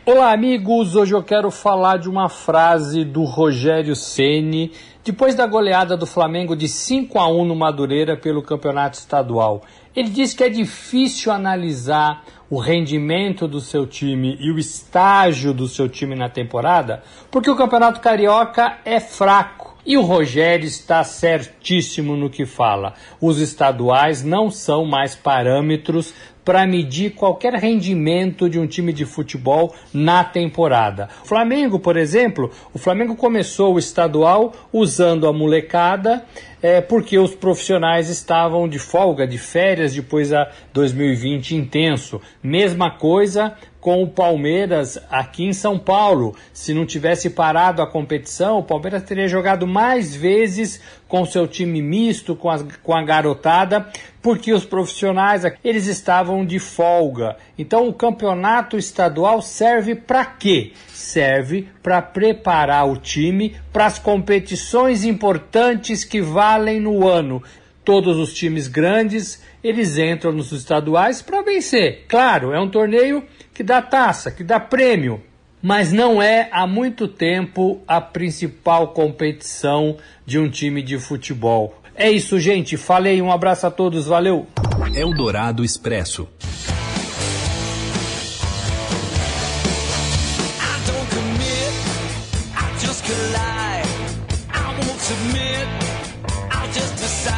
Olá, 0.06 0.34
amigos. 0.34 0.96
Hoje 0.96 1.15
eu 1.15 1.24
quero 1.24 1.50
falar 1.50 1.98
de 1.98 2.10
uma 2.10 2.27
frase 2.27 3.06
do 3.06 3.24
Rogério 3.24 3.96
Ceni 3.96 4.72
depois 5.03 5.36
da 5.36 5.46
goleada 5.46 5.98
do 5.98 6.06
Flamengo 6.06 6.56
de 6.56 6.68
5 6.68 7.20
a 7.20 7.27
1 7.27 7.46
no 7.46 7.56
Madureira 7.56 8.15
pelo 8.18 8.42
Campeonato 8.42 8.98
Estadual. 8.98 9.62
Ele 9.96 10.10
diz 10.10 10.34
que 10.34 10.44
é 10.44 10.50
difícil 10.50 11.32
analisar 11.32 12.24
o 12.50 12.60
rendimento 12.60 13.48
do 13.48 13.60
seu 13.60 13.86
time 13.86 14.38
e 14.39 14.51
o 14.51 14.60
estágio 14.60 15.53
do 15.53 15.68
seu 15.68 15.89
time 15.89 16.15
na 16.15 16.30
temporada, 16.30 17.03
porque 17.30 17.50
o 17.50 17.56
Campeonato 17.56 18.00
Carioca 18.00 18.80
é 18.86 19.00
fraco. 19.00 19.73
E 19.86 19.98
o 19.98 20.02
Rogério 20.02 20.66
está 20.66 21.04
certíssimo 21.04 22.16
no 22.16 22.30
que 22.30 22.46
fala. 22.46 22.94
Os 23.20 23.40
estaduais 23.40 24.24
não 24.24 24.50
são 24.50 24.86
mais 24.86 25.13
parâmetros 25.13 26.13
para 26.46 26.66
medir 26.66 27.12
qualquer 27.12 27.54
rendimento 27.56 28.50
de 28.50 28.60
um 28.60 28.68
time 28.68 28.94
de 28.94 29.06
futebol 29.06 29.75
na 29.94 30.24
temporada. 30.24 31.10
O 31.24 31.28
Flamengo, 31.28 31.80
por 31.80 31.98
exemplo, 31.98 32.50
o 32.74 32.80
Flamengo 32.80 33.16
começou 33.16 33.74
o 33.74 33.80
estadual 33.80 34.54
usando 34.72 35.28
a 35.28 35.34
molecada 35.34 36.24
é, 36.63 36.79
porque 36.79 37.20
os 37.20 37.36
profissionais 37.36 38.08
estavam 38.08 38.70
de 38.70 38.79
folga, 38.79 39.27
de 39.27 39.38
férias 39.38 39.93
depois 39.93 40.29
da 40.29 40.50
2020 40.72 41.58
intenso. 41.58 42.22
Mesma 42.41 42.89
coisa 42.89 43.53
com 43.84 44.01
o 44.01 44.08
Palmeiras 44.08 44.98
aqui 45.12 45.43
em 45.43 45.51
São 45.51 45.77
Paulo. 45.77 46.33
Se 46.53 46.74
não 46.74 46.85
tivesse 46.85 47.29
parado 47.31 47.81
a 47.81 47.85
competição, 47.85 48.59
o 48.59 48.64
Palmeiras 48.64 49.03
teria 49.03 49.27
jogado 49.27 49.68
mais 49.68 50.16
vezes 50.16 50.79
com 51.05 51.25
seu 51.25 51.46
time 51.46 51.81
misto, 51.81 52.33
com, 52.33 52.50
as, 52.50 52.66
com 52.81 52.96
a 52.96 53.03
garotada, 53.03 53.85
porque 54.22 54.53
os 54.53 54.64
profissionais 54.64 55.44
eles 55.66 55.85
estavam 55.85 56.46
de 56.46 56.59
folga. 56.59 57.35
Então 57.57 57.85
o 57.90 57.94
campeonato 57.94 58.77
estadual 58.77 59.42
serve 59.42 59.96
para 59.96 60.24
quê? 60.24 60.72
Serve 60.88 61.68
para 61.83 62.01
preparar 62.01 62.90
o 62.90 62.96
time 62.96 63.57
para 63.74 63.85
as 63.85 64.00
competições 64.00 65.03
importantes 65.03 66.05
que 66.05 66.22
valem 66.53 66.79
no 66.79 67.07
ano. 67.07 67.42
Todos 67.83 68.18
os 68.18 68.33
times 68.33 68.68
grandes, 68.68 69.42
eles 69.63 69.98
entram 69.98 70.31
nos 70.31 70.51
estaduais 70.51 71.22
para 71.22 71.42
vencer. 71.42 72.05
Claro, 72.07 72.53
é 72.53 72.59
um 72.59 72.70
torneio 72.70 73.24
que 73.53 73.63
dá 73.63 73.81
taça, 73.81 74.31
que 74.31 74.44
dá 74.44 74.59
prêmio, 74.59 75.22
mas 75.61 75.92
não 75.92 76.22
é 76.22 76.48
há 76.51 76.66
muito 76.66 77.07
tempo 77.07 77.81
a 77.87 78.00
principal 78.00 78.89
competição 78.89 79.98
de 80.25 80.39
um 80.39 80.50
time 80.50 80.81
de 80.81 80.98
futebol. 80.98 81.81
É 81.96 82.09
isso, 82.09 82.39
gente. 82.39 82.77
Falei, 82.77 83.22
um 83.22 83.31
abraço 83.31 83.68
a 83.68 83.72
todos, 83.72 84.05
valeu. 84.05 84.48
Eldorado 84.96 85.63
Expresso. 85.63 86.27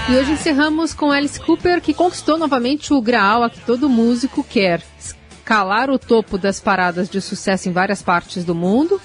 E 0.08 0.16
hoje 0.16 0.34
encerramos 0.34 0.94
com 0.94 1.12
Alice 1.12 1.40
Cooper, 1.40 1.82
que 1.82 1.92
conquistou 1.92 2.38
novamente 2.38 2.94
o 2.94 3.02
graal 3.02 3.42
a 3.42 3.50
que 3.50 3.60
todo 3.62 3.90
músico 3.90 4.44
quer. 4.44 4.84
Escalar 5.00 5.90
o 5.90 5.98
topo 5.98 6.38
das 6.38 6.60
paradas 6.60 7.10
de 7.10 7.20
sucesso 7.20 7.68
em 7.68 7.72
várias 7.72 8.04
partes 8.04 8.46
do 8.46 8.54
mundo, 8.54 9.02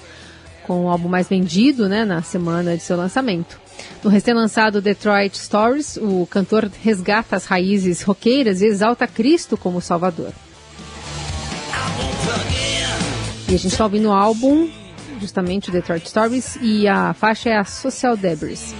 com 0.61 0.85
o 0.85 0.89
álbum 0.89 1.09
mais 1.09 1.27
vendido 1.27 1.89
né, 1.89 2.05
na 2.05 2.21
semana 2.21 2.77
de 2.77 2.83
seu 2.83 2.95
lançamento. 2.95 3.59
No 4.03 4.11
recém-lançado 4.11 4.79
Detroit 4.79 5.35
Stories, 5.35 5.97
o 5.97 6.27
cantor 6.27 6.69
resgata 6.83 7.35
as 7.35 7.45
raízes 7.45 8.03
roqueiras 8.03 8.61
e 8.61 8.67
exalta 8.67 9.07
Cristo 9.07 9.57
como 9.57 9.81
Salvador. 9.81 10.31
E 13.49 13.55
a 13.55 13.57
gente 13.57 13.71
está 13.71 13.85
ouvindo 13.85 14.09
o 14.09 14.13
álbum, 14.13 14.69
justamente 15.19 15.69
o 15.69 15.71
Detroit 15.71 16.07
Stories, 16.07 16.59
e 16.61 16.87
a 16.87 17.11
faixa 17.15 17.49
é 17.49 17.57
a 17.57 17.65
Social 17.65 18.15
Debris. 18.15 18.75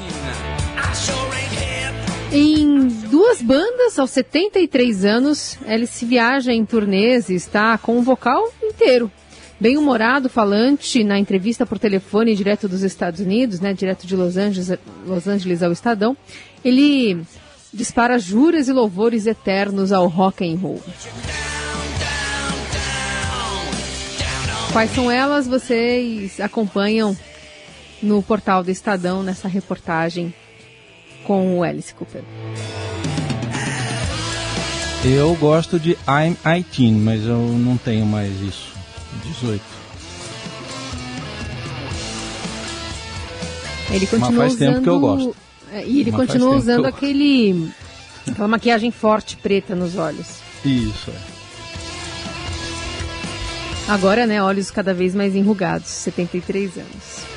Em 2.33 2.87
duas 3.09 3.41
bandas, 3.41 3.99
aos 3.99 4.11
73 4.11 5.03
anos, 5.03 5.57
Alice 5.67 6.05
viaja 6.05 6.53
em 6.53 6.65
turnês 6.65 7.27
e 7.27 7.35
está 7.35 7.77
com 7.77 7.99
o 7.99 8.01
vocal 8.01 8.49
inteiro. 8.63 9.11
Bem-humorado, 9.59 10.29
falante, 10.29 11.03
na 11.03 11.19
entrevista 11.19 11.65
por 11.65 11.77
telefone 11.77 12.33
direto 12.33 12.69
dos 12.69 12.83
Estados 12.83 13.19
Unidos, 13.19 13.59
né, 13.59 13.73
direto 13.73 14.07
de 14.07 14.15
Los 14.15 14.37
Angeles, 14.37 14.79
Los 15.05 15.27
Angeles 15.27 15.61
ao 15.61 15.73
Estadão, 15.73 16.15
ele 16.63 17.21
dispara 17.73 18.17
juras 18.17 18.69
e 18.69 18.71
louvores 18.71 19.27
eternos 19.27 19.91
ao 19.91 20.07
rock 20.07 20.49
and 20.49 20.57
roll. 20.57 20.81
Quais 24.71 24.89
são 24.91 25.11
elas? 25.11 25.47
Vocês 25.47 26.39
acompanham 26.39 27.15
no 28.01 28.23
portal 28.23 28.63
do 28.63 28.71
Estadão 28.71 29.21
nessa 29.21 29.49
reportagem 29.49 30.33
com 31.23 31.57
o 31.57 31.63
Alice 31.63 31.93
Cooper. 31.93 32.23
Eu 35.03 35.33
gosto 35.35 35.79
de 35.79 35.97
I'm 36.07 36.37
18, 36.45 36.93
mas 36.93 37.25
eu 37.25 37.37
não 37.37 37.77
tenho 37.77 38.05
mais 38.05 38.31
isso. 38.41 38.71
18. 39.23 39.61
Ele 43.91 44.07
continua 44.07 44.31
mas 44.31 44.37
faz 44.37 44.53
usando... 44.53 44.73
tempo 44.73 44.81
que 44.83 44.89
eu 44.89 44.99
gosto. 44.99 45.35
É, 45.73 45.85
E 45.85 46.01
ele 46.01 46.11
Mas 46.11 46.21
continua 46.21 46.55
usando 46.55 46.85
aquele... 46.85 47.71
aquela 48.27 48.47
maquiagem 48.47 48.91
forte 48.91 49.37
preta 49.37 49.73
nos 49.73 49.95
olhos. 49.95 50.39
Isso, 50.65 51.09
é. 51.09 51.31
Agora, 53.87 54.25
né, 54.25 54.41
olhos 54.41 54.69
cada 54.69 54.93
vez 54.93 55.15
mais 55.15 55.35
enrugados, 55.35 55.87
73 55.87 56.77
anos. 56.77 57.30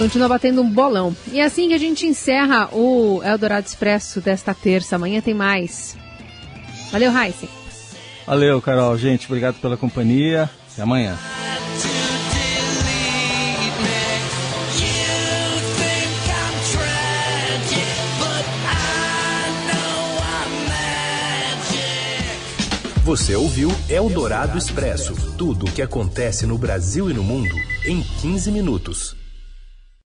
Continua 0.00 0.28
batendo 0.28 0.62
um 0.62 0.70
bolão. 0.70 1.14
E 1.30 1.40
é 1.40 1.44
assim 1.44 1.68
que 1.68 1.74
a 1.74 1.78
gente 1.78 2.06
encerra 2.06 2.70
o 2.72 3.22
Eldorado 3.22 3.66
Expresso 3.66 4.18
desta 4.18 4.54
terça. 4.54 4.96
Amanhã 4.96 5.20
tem 5.20 5.34
mais. 5.34 5.94
Valeu, 6.90 7.12
Heisen. 7.14 7.50
Valeu, 8.26 8.62
Carol. 8.62 8.96
Gente, 8.96 9.26
obrigado 9.26 9.60
pela 9.60 9.76
companhia. 9.76 10.48
Até 10.72 10.80
amanhã. 10.80 11.18
Você 23.04 23.36
ouviu 23.36 23.70
Eldorado 23.86 24.56
Expresso 24.56 25.14
tudo 25.36 25.66
o 25.66 25.70
que 25.70 25.82
acontece 25.82 26.46
no 26.46 26.56
Brasil 26.56 27.10
e 27.10 27.12
no 27.12 27.22
mundo 27.22 27.54
em 27.84 28.02
15 28.22 28.50
minutos. 28.50 29.19